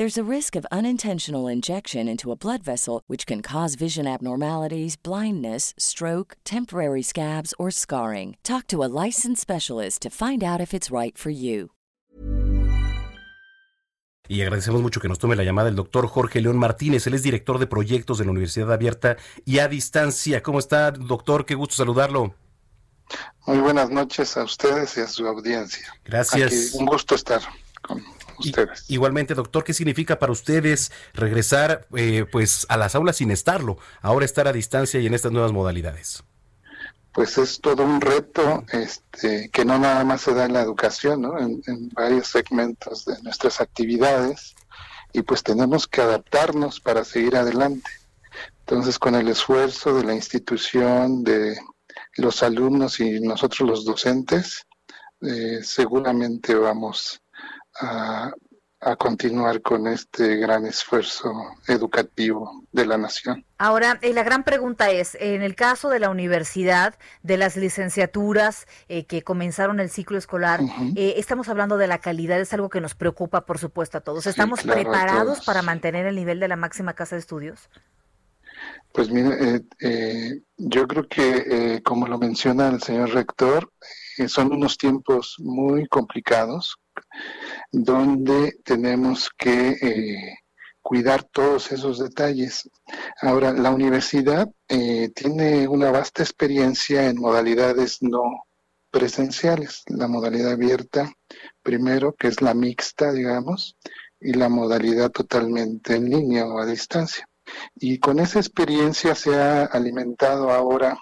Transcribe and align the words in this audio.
There's 0.00 0.16
a 0.16 0.24
risk 0.24 0.56
of 0.56 0.64
unintentional 0.72 1.46
injection 1.46 2.08
into 2.08 2.32
a 2.32 2.34
blood 2.34 2.62
vessel, 2.62 3.02
which 3.06 3.26
can 3.26 3.42
cause 3.42 3.74
vision 3.74 4.06
abnormalities, 4.06 4.96
blindness, 4.96 5.74
stroke, 5.76 6.38
temporary 6.42 7.02
scabs, 7.02 7.52
or 7.58 7.70
scarring. 7.70 8.38
Talk 8.42 8.66
to 8.68 8.82
a 8.82 8.88
licensed 8.88 9.42
specialist 9.42 10.00
to 10.00 10.08
find 10.08 10.42
out 10.42 10.58
if 10.58 10.72
it's 10.72 10.90
right 10.90 11.18
for 11.18 11.28
you. 11.28 11.72
Y 14.26 14.40
agradecemos 14.40 14.80
mucho 14.80 15.02
que 15.02 15.08
nos 15.10 15.18
tome 15.18 15.36
la 15.36 15.44
llamada 15.44 15.68
el 15.68 15.76
doctor 15.76 16.06
Jorge 16.06 16.40
León 16.40 16.56
Martínez. 16.56 17.06
Él 17.06 17.12
es 17.12 17.22
director 17.22 17.58
de 17.58 17.66
proyectos 17.66 18.16
de 18.16 18.24
la 18.24 18.30
Universidad 18.30 18.72
Abierta 18.72 19.18
y 19.44 19.58
a 19.58 19.68
Distancia. 19.68 20.42
¿Cómo 20.42 20.60
está, 20.60 20.92
doctor? 20.92 21.44
Qué 21.44 21.54
gusto 21.54 21.74
saludarlo. 21.74 22.34
Muy 23.46 23.58
buenas 23.58 23.90
noches 23.90 24.34
a 24.38 24.44
ustedes 24.44 24.96
y 24.96 25.02
a 25.02 25.06
su 25.06 25.26
audiencia. 25.26 25.92
Gracias. 26.06 26.70
Aquí, 26.70 26.78
un 26.78 26.86
gusto 26.86 27.14
estar 27.14 27.42
con 27.82 28.02
ustedes. 28.40 28.84
igualmente, 28.88 29.34
doctor, 29.34 29.64
¿qué 29.64 29.74
significa 29.74 30.18
para 30.18 30.32
ustedes 30.32 30.92
regresar 31.14 31.86
eh, 31.96 32.26
pues 32.30 32.66
a 32.68 32.76
las 32.76 32.94
aulas 32.94 33.16
sin 33.16 33.30
estarlo, 33.30 33.78
ahora 34.00 34.24
estar 34.24 34.48
a 34.48 34.52
distancia 34.52 35.00
y 35.00 35.06
en 35.06 35.14
estas 35.14 35.32
nuevas 35.32 35.52
modalidades? 35.52 36.22
Pues 37.12 37.38
es 37.38 37.60
todo 37.60 37.84
un 37.84 38.00
reto 38.00 38.64
este, 38.72 39.50
que 39.50 39.64
no 39.64 39.78
nada 39.78 40.04
más 40.04 40.20
se 40.20 40.32
da 40.32 40.44
en 40.44 40.52
la 40.52 40.62
educación, 40.62 41.22
¿no? 41.22 41.38
en, 41.38 41.60
en 41.66 41.88
varios 41.90 42.28
segmentos 42.28 43.04
de 43.04 43.20
nuestras 43.22 43.60
actividades 43.60 44.54
y 45.12 45.22
pues 45.22 45.42
tenemos 45.42 45.86
que 45.86 46.00
adaptarnos 46.00 46.80
para 46.80 47.04
seguir 47.04 47.36
adelante. 47.36 47.90
Entonces, 48.60 48.98
con 48.98 49.16
el 49.16 49.28
esfuerzo 49.28 49.94
de 49.94 50.04
la 50.04 50.14
institución, 50.14 51.24
de 51.24 51.58
los 52.16 52.42
alumnos 52.42 53.00
y 53.00 53.20
nosotros 53.20 53.68
los 53.68 53.84
docentes, 53.84 54.66
eh, 55.22 55.60
seguramente 55.62 56.54
vamos 56.54 57.20
a, 57.80 58.32
a, 58.80 58.96
continuar 58.96 59.60
con 59.62 59.86
este 59.86 60.36
gran 60.36 60.66
esfuerzo 60.66 61.32
educativo 61.68 62.64
de 62.72 62.86
la 62.86 62.96
nación. 62.96 63.44
Ahora, 63.58 63.98
eh, 64.02 64.12
la 64.14 64.22
gran 64.22 64.44
pregunta 64.44 64.90
es, 64.90 65.16
en 65.20 65.42
el 65.42 65.54
caso 65.54 65.88
de 65.88 66.00
la 66.00 66.10
universidad, 66.10 66.94
de 67.22 67.36
las 67.36 67.56
licenciaturas 67.56 68.66
eh, 68.88 69.04
que 69.04 69.22
comenzaron 69.22 69.80
el 69.80 69.90
ciclo 69.90 70.18
escolar, 70.18 70.60
uh 70.62 70.68
-huh. 70.68 70.92
eh, 70.96 71.14
estamos 71.16 71.48
hablando 71.48 71.76
de 71.76 71.86
la 71.86 71.98
calidad, 71.98 72.40
es 72.40 72.52
algo 72.52 72.70
que 72.70 72.80
nos 72.80 72.94
preocupa, 72.94 73.44
por 73.44 73.58
supuesto, 73.58 73.98
a 73.98 74.00
todos. 74.00 74.26
¿Estamos 74.26 74.60
sí, 74.60 74.64
claro, 74.66 74.80
preparados 74.80 75.44
para 75.44 75.62
mantener 75.62 76.06
el 76.06 76.16
nivel 76.16 76.40
de 76.40 76.48
la 76.48 76.56
máxima 76.56 76.94
casa 76.94 77.16
de 77.16 77.20
estudios? 77.20 77.68
Pues 78.92 79.10
mire, 79.10 79.62
eh, 79.80 80.42
yo 80.56 80.86
creo 80.86 81.08
que, 81.08 81.80
como 81.84 82.06
lo 82.08 82.18
menciona 82.18 82.68
el 82.68 82.82
señor 82.82 83.10
rector, 83.10 83.70
son 84.26 84.52
unos 84.52 84.76
tiempos 84.76 85.36
muy 85.38 85.86
complicados 85.86 86.76
donde 87.72 88.58
tenemos 88.64 89.30
que 89.36 89.70
eh, 89.70 90.38
cuidar 90.82 91.24
todos 91.24 91.72
esos 91.72 91.98
detalles. 91.98 92.68
Ahora, 93.20 93.52
la 93.52 93.70
universidad 93.70 94.48
eh, 94.68 95.10
tiene 95.14 95.68
una 95.68 95.90
vasta 95.90 96.22
experiencia 96.22 97.08
en 97.08 97.20
modalidades 97.20 98.02
no 98.02 98.44
presenciales, 98.90 99.82
la 99.86 100.08
modalidad 100.08 100.52
abierta, 100.52 101.12
primero, 101.62 102.14
que 102.14 102.28
es 102.28 102.42
la 102.42 102.54
mixta, 102.54 103.12
digamos, 103.12 103.76
y 104.20 104.32
la 104.32 104.48
modalidad 104.48 105.10
totalmente 105.10 105.94
en 105.94 106.10
línea 106.10 106.46
o 106.46 106.58
a 106.58 106.66
distancia. 106.66 107.26
Y 107.76 107.98
con 107.98 108.18
esa 108.18 108.38
experiencia 108.38 109.14
se 109.14 109.34
ha 109.34 109.64
alimentado 109.64 110.50
ahora 110.50 110.98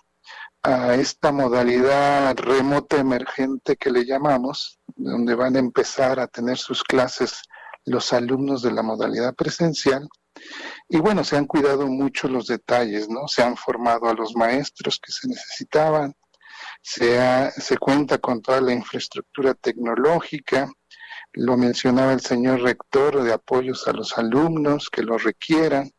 a 0.68 0.94
esta 0.96 1.32
modalidad 1.32 2.36
remota 2.36 2.98
emergente 2.98 3.76
que 3.76 3.90
le 3.90 4.04
llamamos, 4.04 4.78
donde 4.96 5.34
van 5.34 5.56
a 5.56 5.60
empezar 5.60 6.20
a 6.20 6.26
tener 6.26 6.58
sus 6.58 6.82
clases 6.84 7.40
los 7.86 8.12
alumnos 8.12 8.60
de 8.60 8.72
la 8.72 8.82
modalidad 8.82 9.34
presencial. 9.34 10.06
Y 10.86 10.98
bueno, 10.98 11.24
se 11.24 11.38
han 11.38 11.46
cuidado 11.46 11.86
mucho 11.86 12.28
los 12.28 12.46
detalles, 12.46 13.08
¿no? 13.08 13.28
Se 13.28 13.42
han 13.42 13.56
formado 13.56 14.10
a 14.10 14.14
los 14.14 14.36
maestros 14.36 15.00
que 15.02 15.10
se 15.10 15.26
necesitaban, 15.26 16.14
se, 16.82 17.18
ha, 17.18 17.50
se 17.50 17.78
cuenta 17.78 18.18
con 18.18 18.42
toda 18.42 18.60
la 18.60 18.74
infraestructura 18.74 19.54
tecnológica, 19.54 20.70
lo 21.32 21.56
mencionaba 21.56 22.12
el 22.12 22.20
señor 22.20 22.60
rector 22.60 23.22
de 23.22 23.32
apoyos 23.32 23.88
a 23.88 23.92
los 23.92 24.18
alumnos 24.18 24.90
que 24.90 25.02
lo 25.02 25.16
requieran. 25.16 25.90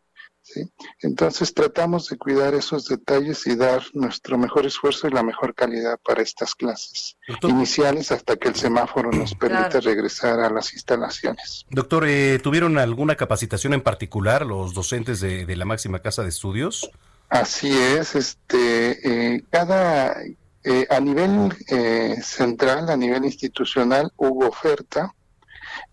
¿Sí? 0.53 0.71
Entonces 1.01 1.53
tratamos 1.53 2.09
de 2.09 2.17
cuidar 2.17 2.53
esos 2.53 2.85
detalles 2.87 3.45
y 3.47 3.55
dar 3.55 3.83
nuestro 3.93 4.37
mejor 4.37 4.65
esfuerzo 4.65 5.07
y 5.07 5.11
la 5.11 5.23
mejor 5.23 5.53
calidad 5.53 5.99
para 6.03 6.21
estas 6.21 6.55
clases 6.55 7.17
Doctor, 7.27 7.51
iniciales 7.51 8.11
hasta 8.11 8.35
que 8.35 8.49
el 8.49 8.55
semáforo 8.55 9.11
nos 9.11 9.35
permita 9.35 9.69
claro. 9.69 9.85
regresar 9.85 10.39
a 10.39 10.49
las 10.49 10.73
instalaciones. 10.73 11.65
Doctor, 11.69 12.05
eh, 12.07 12.39
¿tuvieron 12.41 12.77
alguna 12.77 13.15
capacitación 13.15 13.73
en 13.73 13.81
particular 13.81 14.45
los 14.45 14.73
docentes 14.73 15.19
de, 15.19 15.45
de 15.45 15.55
la 15.55 15.65
máxima 15.65 15.99
casa 15.99 16.23
de 16.23 16.29
estudios? 16.29 16.89
Así 17.29 17.71
es, 17.71 18.15
este, 18.15 19.35
eh, 19.35 19.43
cada, 19.51 20.15
eh, 20.63 20.87
a 20.89 20.99
nivel 20.99 21.53
eh, 21.67 22.15
central, 22.23 22.89
a 22.89 22.97
nivel 22.97 23.23
institucional, 23.23 24.11
hubo 24.17 24.47
oferta, 24.47 25.13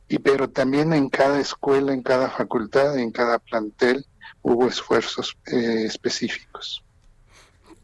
y 0.09 0.19
pero 0.19 0.49
también 0.49 0.95
en 0.95 1.11
cada 1.11 1.39
escuela, 1.39 1.93
en 1.93 2.03
cada 2.03 2.31
facultad, 2.31 2.99
en 2.99 3.11
cada 3.11 3.39
plantel, 3.39 4.07
hubo 4.43 4.69
esfuerzos 4.69 5.37
eh, 5.47 5.85
específicos. 5.87 6.83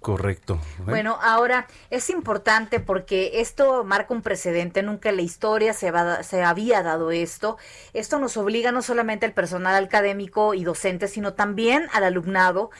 Correcto. 0.03 0.60
Bueno, 0.84 1.16
ahora 1.22 1.69
es 1.91 2.10
importante 2.10 2.80
porque 2.80 3.41
esto 3.41 3.84
marca 3.84 4.12
un 4.12 4.20
precedente, 4.20 4.82
nunca 4.82 5.10
en 5.10 5.16
la 5.16 5.22
historia 5.22 5.75
se, 5.75 5.92
va, 5.92 6.25
se, 6.25 6.42
había 6.42 6.82
dado 6.82 7.12
esto. 7.12 7.56
Esto 7.92 8.19
nos 8.19 8.36
obliga 8.36 8.72
no 8.72 8.82
solamente 8.82 9.26
al 9.26 9.32
personal 9.32 9.84
académico 9.84 10.54
y 10.54 10.64
docente, 10.64 11.06
sino 11.06 11.34
también 11.34 11.86
al 11.92 12.02
alumnado 12.02 12.72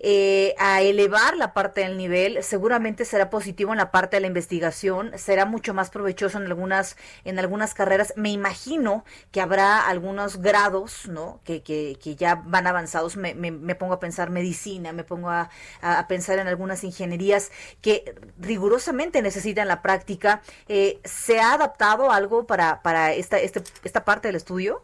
eh, 0.00 0.54
a 0.58 0.82
elevar 0.82 1.36
la 1.36 1.54
parte 1.54 1.80
del 1.80 1.96
nivel, 1.96 2.42
seguramente 2.42 3.04
será 3.04 3.30
positivo 3.30 3.72
en 3.72 3.78
la 3.78 3.90
parte 3.90 4.16
de 4.16 4.20
la 4.20 4.26
investigación, 4.26 5.12
será 5.16 5.44
mucho 5.44 5.74
más 5.74 5.90
provechoso 5.90 6.38
en 6.38 6.44
algunas, 6.44 6.96
en 7.24 7.38
algunas 7.38 7.74
carreras. 7.74 8.12
Me 8.16 8.30
imagino 8.30 9.04
que 9.32 9.40
habrá 9.40 9.86
algunos 9.86 10.38
grados, 10.40 11.08
¿no? 11.08 11.40
Que, 11.44 11.62
que, 11.62 11.98
que 12.02 12.16
ya 12.16 12.36
van 12.36 12.66
avanzados. 12.66 13.16
Me, 13.16 13.34
me, 13.34 13.50
me, 13.50 13.74
pongo 13.74 13.94
a 13.94 14.00
pensar 14.00 14.30
medicina, 14.30 14.92
me 14.92 15.04
pongo 15.04 15.30
a, 15.30 15.50
a, 15.80 16.06
pensar 16.08 16.38
en 16.38 16.48
algunas 16.48 16.84
ingenierías 16.84 17.50
que 17.80 18.14
rigurosamente 18.38 19.22
necesitan 19.22 19.68
la 19.68 19.82
práctica. 19.82 20.42
Eh, 20.68 21.00
¿Se 21.04 21.40
ha 21.40 21.54
adaptado 21.54 22.10
algo 22.10 22.46
para, 22.46 22.82
para 22.82 23.12
esta, 23.14 23.38
este, 23.38 23.62
esta 23.84 24.04
parte 24.04 24.28
del 24.28 24.36
estudio? 24.36 24.82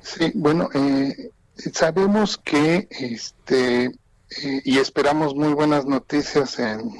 Sí, 0.00 0.32
bueno, 0.34 0.68
eh, 0.74 1.30
sabemos 1.56 2.36
que 2.36 2.88
este 2.90 3.86
eh, 3.86 4.62
y 4.64 4.78
esperamos 4.78 5.34
muy 5.34 5.52
buenas 5.52 5.86
noticias 5.86 6.58
en, 6.58 6.90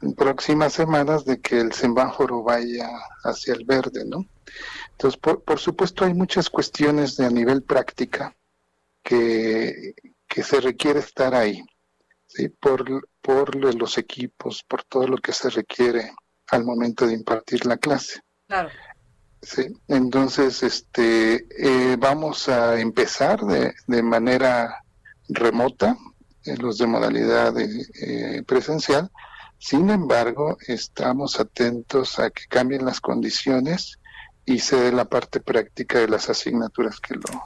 en, 0.00 0.14
próximas 0.14 0.72
semanas 0.72 1.24
de 1.24 1.40
que 1.40 1.58
el 1.58 1.72
semáforo 1.72 2.42
vaya 2.42 2.88
hacia 3.24 3.54
el 3.54 3.64
verde, 3.64 4.04
¿no? 4.06 4.24
Entonces, 4.92 5.18
por, 5.18 5.42
por 5.42 5.58
supuesto, 5.58 6.04
hay 6.04 6.14
muchas 6.14 6.48
cuestiones 6.48 7.16
de 7.16 7.26
a 7.26 7.30
nivel 7.30 7.62
práctica 7.62 8.36
que, 9.02 9.94
que 10.28 10.42
se 10.42 10.60
requiere 10.60 11.00
estar 11.00 11.34
ahí, 11.34 11.62
¿sí? 12.28 12.48
Por, 12.48 13.08
por 13.20 13.56
los 13.56 13.98
equipos, 13.98 14.62
por 14.62 14.84
todo 14.84 15.08
lo 15.08 15.18
que 15.18 15.32
se 15.32 15.50
requiere 15.50 16.12
al 16.48 16.64
momento 16.64 17.06
de 17.06 17.14
impartir 17.14 17.66
la 17.66 17.76
clase. 17.76 18.20
Claro. 18.46 18.70
Sí, 19.42 19.66
entonces 19.88 20.62
este, 20.62 21.46
eh, 21.58 21.96
vamos 21.98 22.48
a 22.48 22.78
empezar 22.78 23.40
de, 23.40 23.74
de 23.88 24.02
manera 24.02 24.84
remota, 25.28 25.96
eh, 26.44 26.56
los 26.58 26.78
de 26.78 26.86
modalidad 26.86 27.52
de, 27.52 27.86
eh, 28.00 28.42
presencial. 28.46 29.10
Sin 29.58 29.90
embargo, 29.90 30.58
estamos 30.66 31.40
atentos 31.40 32.18
a 32.18 32.30
que 32.30 32.46
cambien 32.48 32.84
las 32.84 33.00
condiciones 33.00 33.98
y 34.44 34.60
se 34.60 34.76
dé 34.76 34.92
la 34.92 35.04
parte 35.04 35.40
práctica 35.40 35.98
de 35.98 36.08
las 36.08 36.28
asignaturas 36.28 37.00
que 37.00 37.14
lo 37.14 37.42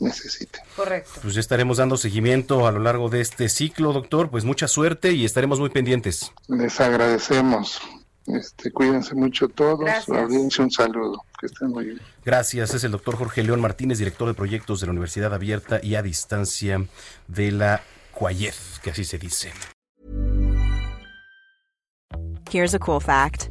necesiten. 0.00 0.62
Correcto. 0.76 1.20
Pues 1.22 1.34
ya 1.34 1.40
estaremos 1.40 1.78
dando 1.78 1.96
seguimiento 1.96 2.66
a 2.66 2.72
lo 2.72 2.80
largo 2.80 3.08
de 3.08 3.20
este 3.20 3.48
ciclo, 3.48 3.92
doctor. 3.92 4.30
Pues 4.30 4.44
mucha 4.44 4.68
suerte 4.68 5.12
y 5.12 5.24
estaremos 5.24 5.60
muy 5.60 5.70
pendientes. 5.70 6.32
Les 6.46 6.80
agradecemos. 6.80 7.80
Este, 8.28 8.70
cuídense 8.70 9.14
mucho 9.14 9.48
todos. 9.48 9.88
Audiencia, 10.08 10.64
un 10.64 10.70
saludo. 10.70 11.24
Que 11.40 11.46
estén 11.46 11.68
muy 11.68 11.86
bien. 11.86 12.00
Gracias. 12.24 12.74
Es 12.74 12.84
el 12.84 12.92
doctor 12.92 13.16
Jorge 13.16 13.42
León 13.42 13.60
Martínez, 13.60 13.98
director 13.98 14.28
de 14.28 14.34
proyectos 14.34 14.80
de 14.80 14.86
la 14.86 14.92
Universidad 14.92 15.32
Abierta 15.32 15.80
y 15.82 15.94
a 15.94 16.02
Distancia 16.02 16.84
de 17.26 17.52
la 17.52 17.80
CUAYEF, 18.12 18.80
que 18.80 18.90
así 18.90 19.04
se 19.04 19.18
dice. 19.18 19.52
Here's 22.50 22.74
a 22.74 22.78
cool 22.78 23.00
fact: 23.00 23.50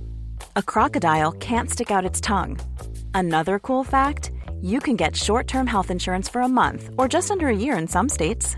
a 0.56 0.62
crocodile 0.62 1.32
can't 1.40 1.70
stick 1.70 1.92
out 1.92 2.06
its 2.06 2.20
tongue. 2.20 2.58
Another 3.14 3.60
cool 3.60 3.84
fact: 3.84 4.32
you 4.62 4.80
can 4.80 4.96
get 4.96 5.16
short-term 5.16 5.68
health 5.68 5.90
insurance 5.90 6.30
for 6.30 6.42
a 6.42 6.48
month 6.48 6.90
or 6.98 7.08
just 7.08 7.32
under 7.32 7.48
a 7.48 7.56
year 7.56 7.78
in 7.78 7.88
some 7.88 8.10
states. 8.10 8.58